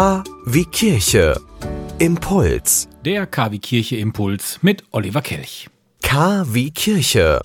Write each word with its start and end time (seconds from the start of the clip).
K 0.00 0.24
wie 0.46 0.64
Kirche. 0.64 1.38
Impuls. 1.98 2.88
Der 3.04 3.26
KW 3.26 3.58
Kirche 3.58 3.96
Impuls 3.96 4.58
mit 4.62 4.82
Oliver 4.92 5.20
Kelch. 5.20 5.68
K 6.00 6.46
wie 6.54 6.70
Kirche. 6.70 7.42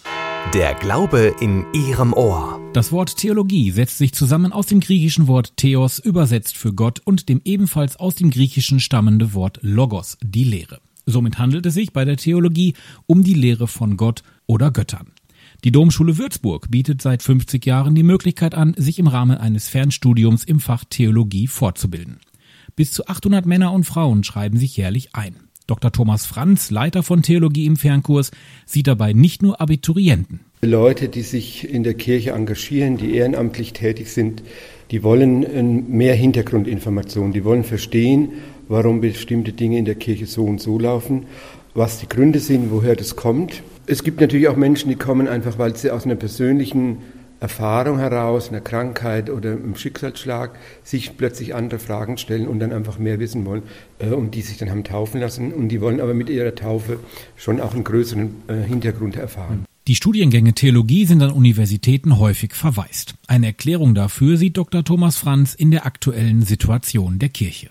Der 0.53 0.73
Glaube 0.75 1.35
in 1.41 1.65
Ihrem 1.73 2.13
Ohr. 2.13 2.61
Das 2.71 2.93
Wort 2.93 3.17
Theologie 3.17 3.71
setzt 3.71 3.97
sich 3.97 4.13
zusammen 4.13 4.53
aus 4.53 4.67
dem 4.67 4.79
griechischen 4.79 5.27
Wort 5.27 5.57
Theos, 5.57 5.99
übersetzt 5.99 6.55
für 6.55 6.73
Gott, 6.73 7.01
und 7.03 7.27
dem 7.27 7.41
ebenfalls 7.43 7.97
aus 7.97 8.15
dem 8.15 8.29
griechischen 8.29 8.79
stammende 8.79 9.33
Wort 9.33 9.59
Logos, 9.61 10.17
die 10.23 10.45
Lehre. 10.45 10.79
Somit 11.05 11.37
handelt 11.37 11.65
es 11.65 11.73
sich 11.73 11.91
bei 11.91 12.05
der 12.05 12.15
Theologie 12.15 12.73
um 13.05 13.21
die 13.25 13.33
Lehre 13.33 13.67
von 13.67 13.97
Gott 13.97 14.23
oder 14.45 14.71
Göttern. 14.71 15.11
Die 15.65 15.73
Domschule 15.73 16.17
Würzburg 16.17 16.71
bietet 16.71 17.01
seit 17.01 17.21
50 17.21 17.65
Jahren 17.65 17.95
die 17.95 18.03
Möglichkeit 18.03 18.55
an, 18.55 18.73
sich 18.77 18.97
im 18.97 19.07
Rahmen 19.07 19.37
eines 19.37 19.67
Fernstudiums 19.67 20.45
im 20.45 20.61
Fach 20.61 20.85
Theologie 20.89 21.47
fortzubilden. 21.47 22.21
Bis 22.75 22.91
zu 22.91 23.07
800 23.07 23.45
Männer 23.45 23.71
und 23.71 23.85
Frauen 23.85 24.25
schreiben 24.25 24.57
sich 24.57 24.75
jährlich 24.75 25.09
ein. 25.13 25.35
Dr. 25.65 25.93
Thomas 25.93 26.25
Franz, 26.25 26.71
Leiter 26.71 27.03
von 27.03 27.21
Theologie 27.21 27.65
im 27.65 27.77
Fernkurs, 27.77 28.31
sieht 28.65 28.87
dabei 28.87 29.13
nicht 29.13 29.41
nur 29.41 29.61
Abiturienten. 29.61 30.41
Leute, 30.61 31.07
die 31.07 31.21
sich 31.21 31.69
in 31.69 31.83
der 31.83 31.93
Kirche 31.93 32.31
engagieren, 32.31 32.97
die 32.97 33.15
ehrenamtlich 33.15 33.71
tätig 33.71 34.11
sind, 34.11 34.43
die 34.91 35.03
wollen 35.03 35.43
äh, 35.43 35.63
mehr 35.63 36.15
Hintergrundinformationen, 36.15 37.31
die 37.31 37.45
wollen 37.45 37.63
verstehen, 37.63 38.33
warum 38.67 38.99
bestimmte 38.99 39.53
Dinge 39.53 39.77
in 39.77 39.85
der 39.85 39.95
Kirche 39.95 40.25
so 40.25 40.43
und 40.43 40.59
so 40.59 40.77
laufen, 40.77 41.27
was 41.73 41.99
die 41.99 42.09
Gründe 42.09 42.39
sind, 42.39 42.71
woher 42.71 42.95
das 42.95 43.15
kommt. 43.15 43.63
Es 43.87 44.03
gibt 44.03 44.19
natürlich 44.19 44.49
auch 44.49 44.57
Menschen, 44.57 44.89
die 44.89 44.95
kommen 44.95 45.27
einfach, 45.29 45.57
weil 45.57 45.75
sie 45.77 45.91
aus 45.91 46.05
einer 46.05 46.15
persönlichen 46.15 46.97
Erfahrung 47.45 47.99
heraus, 47.99 48.49
einer 48.49 48.59
Krankheit 48.59 49.29
oder 49.29 49.51
einem 49.51 49.75
Schicksalsschlag 49.75 50.57
sich 50.83 51.15
plötzlich 51.15 51.53
andere 51.53 51.79
Fragen 51.79 52.17
stellen 52.17 52.47
und 52.47 52.59
dann 52.59 52.73
einfach 52.73 52.97
mehr 52.97 53.19
wissen 53.19 53.45
wollen 53.45 53.61
äh, 53.99 54.07
und 54.07 54.33
die 54.33 54.41
sich 54.41 54.57
dann 54.57 54.71
haben 54.71 54.83
taufen 54.83 55.21
lassen 55.21 55.53
und 55.53 55.69
die 55.69 55.79
wollen 55.79 56.01
aber 56.01 56.15
mit 56.15 56.27
ihrer 56.27 56.55
Taufe 56.55 56.99
schon 57.37 57.61
auch 57.61 57.75
einen 57.75 57.83
größeren 57.83 58.35
äh, 58.47 58.63
Hintergrund 58.63 59.15
erfahren. 59.15 59.65
Die 59.87 59.93
Studiengänge 59.93 60.53
Theologie 60.53 61.05
sind 61.05 61.21
an 61.21 61.29
Universitäten 61.29 62.17
häufig 62.17 62.55
verwaist. 62.55 63.13
Eine 63.27 63.45
Erklärung 63.45 63.93
dafür 63.93 64.37
sieht 64.37 64.57
Dr. 64.57 64.83
Thomas 64.83 65.15
Franz 65.17 65.53
in 65.53 65.69
der 65.69 65.85
aktuellen 65.85 66.41
Situation 66.41 67.19
der 67.19 67.29
Kirche. 67.29 67.69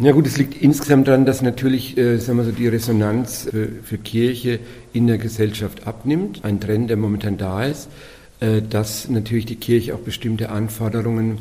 Ja 0.00 0.12
gut, 0.12 0.28
es 0.28 0.36
liegt 0.36 0.62
insgesamt 0.62 1.08
daran, 1.08 1.26
dass 1.26 1.42
natürlich 1.42 1.98
äh, 1.98 2.18
sagen 2.18 2.38
wir 2.38 2.44
so, 2.44 2.52
die 2.52 2.68
Resonanz 2.68 3.48
für, 3.50 3.68
für 3.82 3.98
Kirche 3.98 4.60
in 4.92 5.08
der 5.08 5.18
Gesellschaft 5.18 5.84
abnimmt. 5.88 6.44
Ein 6.44 6.60
Trend, 6.60 6.90
der 6.90 6.96
momentan 6.96 7.36
da 7.38 7.64
ist, 7.64 7.86
äh, 7.86 8.15
dass 8.40 9.08
natürlich 9.08 9.46
die 9.46 9.56
Kirche 9.56 9.94
auch 9.94 10.00
bestimmte 10.00 10.50
Anforderungen 10.50 11.38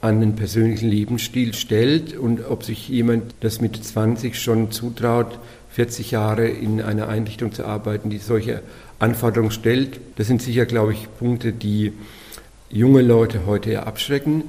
an 0.00 0.20
den 0.20 0.36
persönlichen 0.36 0.88
Lebensstil 0.88 1.54
stellt 1.54 2.16
und 2.16 2.44
ob 2.48 2.64
sich 2.64 2.88
jemand 2.88 3.34
das 3.40 3.60
mit 3.60 3.82
20 3.82 4.40
schon 4.40 4.70
zutraut, 4.70 5.38
40 5.70 6.10
Jahre 6.10 6.48
in 6.48 6.80
einer 6.80 7.08
Einrichtung 7.08 7.52
zu 7.52 7.64
arbeiten, 7.66 8.10
die 8.10 8.18
solche 8.18 8.62
Anforderungen 8.98 9.50
stellt. 9.50 10.00
Das 10.16 10.26
sind 10.26 10.42
sicher, 10.42 10.64
glaube 10.64 10.92
ich, 10.92 11.08
Punkte, 11.18 11.52
die 11.52 11.92
junge 12.70 13.02
Leute 13.02 13.46
heute 13.46 13.70
eher 13.70 13.86
abschrecken. 13.86 14.44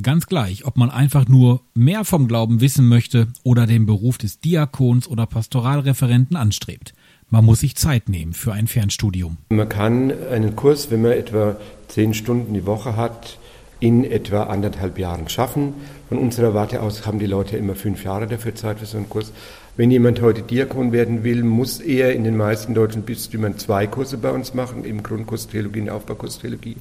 Ganz 0.00 0.26
gleich, 0.26 0.64
ob 0.66 0.76
man 0.76 0.90
einfach 0.90 1.26
nur 1.26 1.62
mehr 1.74 2.04
vom 2.04 2.28
Glauben 2.28 2.60
wissen 2.60 2.86
möchte 2.86 3.26
oder 3.42 3.66
den 3.66 3.86
Beruf 3.86 4.18
des 4.18 4.38
Diakons 4.38 5.08
oder 5.08 5.26
Pastoralreferenten 5.26 6.36
anstrebt. 6.36 6.94
Man 7.32 7.44
muss 7.44 7.60
sich 7.60 7.76
Zeit 7.76 8.08
nehmen 8.08 8.32
für 8.32 8.52
ein 8.52 8.66
Fernstudium. 8.66 9.36
Man 9.50 9.68
kann 9.68 10.12
einen 10.32 10.56
Kurs, 10.56 10.90
wenn 10.90 11.02
man 11.02 11.12
etwa 11.12 11.56
zehn 11.86 12.12
Stunden 12.12 12.54
die 12.54 12.66
Woche 12.66 12.96
hat, 12.96 13.38
in 13.78 14.04
etwa 14.04 14.44
anderthalb 14.44 14.98
Jahren 14.98 15.28
schaffen. 15.28 15.74
Von 16.08 16.18
unserer 16.18 16.54
Warte 16.54 16.82
aus 16.82 17.06
haben 17.06 17.20
die 17.20 17.26
Leute 17.26 17.56
immer 17.56 17.76
fünf 17.76 18.02
Jahre 18.02 18.26
dafür 18.26 18.56
Zeit 18.56 18.80
für 18.80 18.86
so 18.86 18.96
einen 18.96 19.08
Kurs. 19.08 19.32
Wenn 19.76 19.92
jemand 19.92 20.20
heute 20.20 20.42
Diakon 20.42 20.90
werden 20.90 21.22
will, 21.22 21.44
muss 21.44 21.80
er 21.80 22.12
in 22.14 22.24
den 22.24 22.36
meisten 22.36 22.74
deutschen 22.74 23.02
Bistümern 23.02 23.58
zwei 23.58 23.86
Kurse 23.86 24.18
bei 24.18 24.32
uns 24.32 24.52
machen, 24.52 24.84
im 24.84 25.04
Grundkurs 25.04 25.46
Theologie 25.46 25.82
und 25.82 25.90
Aufbaukurs 25.90 26.40
Theologie. 26.40 26.76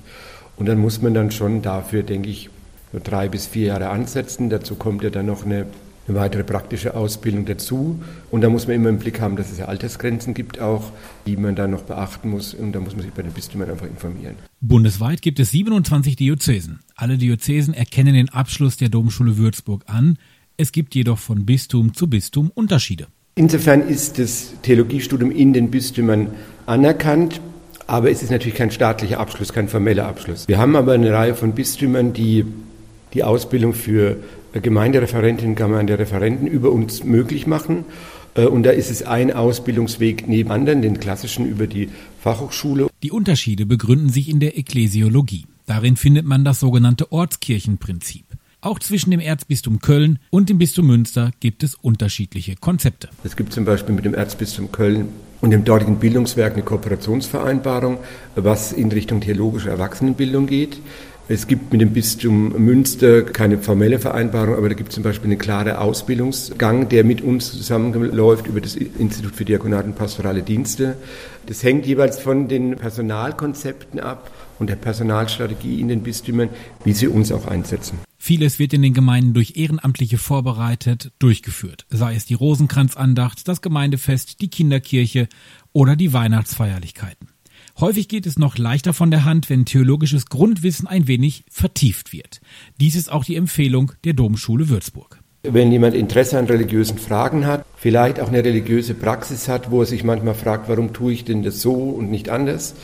Und 0.57 0.65
dann 0.65 0.79
muss 0.79 0.99
man 1.01 1.13
dann 1.13 1.29
schon 1.29 1.61
dafür, 1.61 2.01
denke 2.01 2.27
ich, 2.27 2.49
nur 2.91 3.03
drei 3.03 3.29
bis 3.29 3.45
vier 3.45 3.67
Jahre 3.67 3.89
ansetzen. 3.89 4.49
Dazu 4.49 4.73
kommt 4.73 5.03
ja 5.03 5.11
dann 5.11 5.27
noch 5.27 5.45
eine, 5.45 5.67
eine 6.09 6.19
weitere 6.19 6.43
praktische 6.43 6.95
Ausbildung 6.95 7.45
dazu. 7.45 8.01
Und 8.31 8.41
da 8.41 8.49
muss 8.49 8.67
man 8.67 8.75
immer 8.75 8.89
im 8.89 8.99
Blick 8.99 9.21
haben, 9.21 9.35
dass 9.35 9.51
es 9.51 9.57
ja 9.57 9.65
Altersgrenzen 9.65 10.33
gibt 10.33 10.59
auch, 10.59 10.91
die 11.25 11.37
man 11.37 11.55
dann 11.55 11.71
noch 11.71 11.83
beachten 11.83 12.29
muss. 12.29 12.53
Und 12.53 12.73
da 12.73 12.79
muss 12.79 12.95
man 12.95 13.03
sich 13.03 13.13
bei 13.13 13.21
den 13.21 13.31
Bistümern 13.31 13.69
einfach 13.69 13.87
informieren. 13.87 14.35
Bundesweit 14.61 15.21
gibt 15.21 15.39
es 15.39 15.51
27 15.51 16.15
Diözesen. 16.15 16.79
Alle 16.95 17.17
Diözesen 17.17 17.73
erkennen 17.73 18.13
den 18.13 18.29
Abschluss 18.29 18.77
der 18.77 18.89
Domschule 18.89 19.37
Würzburg 19.37 19.83
an. 19.87 20.17
Es 20.57 20.71
gibt 20.71 20.95
jedoch 20.95 21.17
von 21.17 21.45
Bistum 21.45 21.93
zu 21.93 22.07
Bistum 22.07 22.51
Unterschiede. 22.53 23.07
Insofern 23.35 23.87
ist 23.87 24.19
das 24.19 24.53
Theologiestudium 24.63 25.31
in 25.31 25.53
den 25.53 25.71
Bistümern 25.71 26.31
anerkannt, 26.65 27.39
aber 27.87 28.11
es 28.11 28.21
ist 28.21 28.31
natürlich 28.31 28.55
kein 28.55 28.69
staatlicher 28.69 29.19
Abschluss, 29.19 29.53
kein 29.53 29.69
formeller 29.69 30.05
Abschluss. 30.05 30.47
Wir 30.49 30.57
haben 30.57 30.75
aber 30.75 30.91
eine 30.93 31.13
Reihe 31.13 31.35
von 31.35 31.53
Bistümern, 31.53 32.11
die 32.11 32.45
die 33.13 33.23
Ausbildung 33.23 33.73
für 33.73 34.17
Gemeindereferentinnen 34.53 35.51
und 35.51 35.55
Gemeindereferenten 35.55 36.47
über 36.47 36.71
uns 36.71 37.03
möglich 37.03 37.47
machen. 37.47 37.85
Äh, 38.35 38.45
und 38.45 38.63
da 38.63 38.71
ist 38.71 38.89
es 38.89 39.03
ein 39.03 39.31
Ausbildungsweg 39.31 40.27
neben 40.27 40.51
anderen, 40.51 40.81
den 40.81 40.99
klassischen 40.99 41.45
über 41.45 41.67
die 41.67 41.89
Fachhochschule. 42.21 42.87
Die 43.03 43.11
Unterschiede 43.11 43.65
begründen 43.65 44.09
sich 44.09 44.29
in 44.29 44.39
der 44.39 44.57
Ekklesiologie. 44.57 45.45
Darin 45.65 45.97
findet 45.97 46.25
man 46.25 46.43
das 46.43 46.59
sogenannte 46.59 47.11
Ortskirchenprinzip. 47.11 48.25
Auch 48.61 48.79
zwischen 48.79 49.11
dem 49.11 49.21
Erzbistum 49.21 49.79
Köln 49.79 50.19
und 50.31 50.49
dem 50.49 50.57
Bistum 50.57 50.87
Münster 50.87 51.31
gibt 51.39 51.63
es 51.63 51.75
unterschiedliche 51.75 52.55
Konzepte. 52.55 53.07
Es 53.23 53.37
gibt 53.37 53.53
zum 53.53 53.63
Beispiel 53.63 53.95
mit 53.95 54.03
dem 54.03 54.13
Erzbistum 54.13 54.71
Köln 54.71 55.09
und 55.41 55.51
dem 55.51 55.63
dortigen 55.63 55.97
Bildungswerk 55.97 56.53
eine 56.53 56.63
Kooperationsvereinbarung, 56.63 57.97
was 58.35 58.71
in 58.71 58.91
Richtung 58.91 59.21
theologische 59.21 59.69
Erwachsenenbildung 59.69 60.47
geht. 60.47 60.79
Es 61.31 61.45
gibt 61.45 61.71
mit 61.71 61.79
dem 61.79 61.93
Bistum 61.93 62.53
Münster 62.57 63.21
keine 63.21 63.59
formelle 63.59 63.99
Vereinbarung, 63.99 64.55
aber 64.55 64.67
da 64.67 64.73
gibt 64.73 64.89
es 64.89 64.95
zum 64.95 65.03
Beispiel 65.03 65.29
einen 65.29 65.37
klaren 65.37 65.75
Ausbildungsgang, 65.75 66.89
der 66.89 67.03
mit 67.03 67.21
uns 67.21 67.51
zusammenläuft 67.51 68.47
über 68.47 68.61
das 68.61 68.75
Institut 68.75 69.35
für 69.35 69.45
Diakonat 69.45 69.85
und 69.85 69.95
Pastorale 69.95 70.41
Dienste. 70.41 70.95
Das 71.45 71.61
hängt 71.61 71.85
jeweils 71.85 72.17
von 72.19 72.47
den 72.47 72.77
Personalkonzepten 72.77 73.99
ab 73.99 74.31
und 74.57 74.71
der 74.71 74.75
Personalstrategie 74.75 75.79
in 75.79 75.87
den 75.87 76.01
Bistümern, 76.01 76.49
wie 76.83 76.93
sie 76.93 77.07
uns 77.07 77.31
auch 77.31 77.45
einsetzen. 77.45 77.99
Vieles 78.29 78.59
wird 78.59 78.73
in 78.73 78.83
den 78.83 78.93
Gemeinden 78.93 79.33
durch 79.33 79.53
Ehrenamtliche 79.55 80.19
vorbereitet, 80.19 81.11
durchgeführt, 81.17 81.87
sei 81.89 82.13
es 82.13 82.27
die 82.27 82.35
Rosenkranzandacht, 82.35 83.47
das 83.47 83.63
Gemeindefest, 83.63 84.39
die 84.41 84.51
Kinderkirche 84.51 85.27
oder 85.73 85.95
die 85.95 86.13
Weihnachtsfeierlichkeiten. 86.13 87.29
Häufig 87.79 88.07
geht 88.07 88.27
es 88.27 88.37
noch 88.37 88.59
leichter 88.59 88.93
von 88.93 89.09
der 89.09 89.25
Hand, 89.25 89.49
wenn 89.49 89.65
theologisches 89.65 90.27
Grundwissen 90.27 90.85
ein 90.85 91.07
wenig 91.07 91.43
vertieft 91.49 92.13
wird. 92.13 92.39
Dies 92.79 92.93
ist 92.93 93.11
auch 93.11 93.25
die 93.25 93.35
Empfehlung 93.35 93.93
der 94.03 94.13
Domschule 94.13 94.69
Würzburg. 94.69 95.17
Wenn 95.41 95.71
jemand 95.71 95.95
Interesse 95.95 96.37
an 96.37 96.45
religiösen 96.45 96.99
Fragen 96.99 97.47
hat, 97.47 97.65
vielleicht 97.77 98.19
auch 98.19 98.27
eine 98.27 98.43
religiöse 98.43 98.93
Praxis 98.93 99.47
hat, 99.47 99.71
wo 99.71 99.79
er 99.79 99.87
sich 99.87 100.03
manchmal 100.03 100.35
fragt, 100.35 100.69
warum 100.69 100.93
tue 100.93 101.13
ich 101.13 101.25
denn 101.25 101.41
das 101.41 101.61
so 101.61 101.73
und 101.73 102.11
nicht 102.11 102.29
anders, 102.29 102.75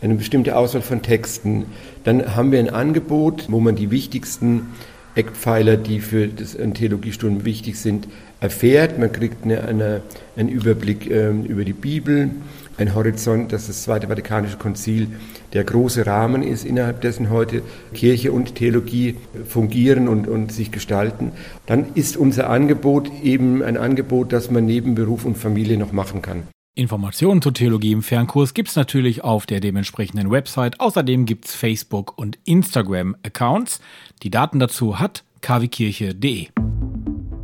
eine 0.00 0.14
bestimmte 0.14 0.56
Auswahl 0.56 0.82
von 0.82 1.02
Texten, 1.02 1.66
dann 2.04 2.36
haben 2.36 2.52
wir 2.52 2.58
ein 2.58 2.70
Angebot, 2.70 3.46
wo 3.48 3.60
man 3.60 3.76
die 3.76 3.90
wichtigsten 3.90 4.68
Eckpfeiler, 5.14 5.78
die 5.78 6.00
für 6.00 6.28
das 6.28 6.56
Theologiestudium 6.74 7.44
wichtig 7.44 7.78
sind, 7.78 8.06
erfährt. 8.40 8.98
Man 8.98 9.10
kriegt 9.12 9.44
eine, 9.44 9.62
eine, 9.62 10.02
einen 10.36 10.50
Überblick 10.50 11.10
äh, 11.10 11.30
über 11.30 11.64
die 11.64 11.72
Bibel, 11.72 12.30
ein 12.76 12.94
Horizont, 12.94 13.52
dass 13.52 13.66
das 13.66 13.82
Zweite 13.82 14.08
Vatikanische 14.08 14.58
Konzil 14.58 15.08
der 15.54 15.64
große 15.64 16.06
Rahmen 16.06 16.42
ist, 16.42 16.66
innerhalb 16.66 17.00
dessen 17.00 17.30
heute 17.30 17.62
Kirche 17.94 18.32
und 18.32 18.56
Theologie 18.56 19.16
fungieren 19.48 20.08
und, 20.08 20.28
und 20.28 20.52
sich 20.52 20.70
gestalten. 20.70 21.32
Dann 21.64 21.86
ist 21.94 22.18
unser 22.18 22.50
Angebot 22.50 23.10
eben 23.22 23.62
ein 23.62 23.78
Angebot, 23.78 24.34
das 24.34 24.50
man 24.50 24.66
neben 24.66 24.94
Beruf 24.94 25.24
und 25.24 25.38
Familie 25.38 25.78
noch 25.78 25.92
machen 25.92 26.20
kann. 26.20 26.42
Informationen 26.76 27.40
zur 27.40 27.54
Theologie 27.54 27.92
im 27.92 28.02
Fernkurs 28.02 28.52
gibt 28.52 28.68
es 28.68 28.76
natürlich 28.76 29.24
auf 29.24 29.46
der 29.46 29.60
dementsprechenden 29.60 30.30
Website. 30.30 30.78
Außerdem 30.78 31.24
gibt 31.24 31.46
es 31.46 31.54
Facebook- 31.54 32.18
und 32.18 32.38
Instagram-Accounts. 32.44 33.80
Die 34.22 34.28
Daten 34.30 34.58
dazu 34.58 34.98
hat 34.98 35.24
kwkirche.de. 35.40 36.48